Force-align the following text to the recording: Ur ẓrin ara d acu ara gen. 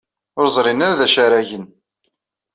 Ur 0.39 0.47
ẓrin 0.55 0.83
ara 0.85 0.99
d 0.99 1.01
acu 1.05 1.19
ara 1.25 1.47
gen. 1.49 1.65